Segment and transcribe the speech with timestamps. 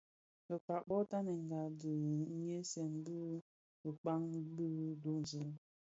[0.47, 1.93] Bekpag bo tanenga di
[2.43, 3.19] nhyesen bi
[3.81, 4.23] dhikpaň
[4.55, 4.67] bi
[5.03, 5.43] duńzi.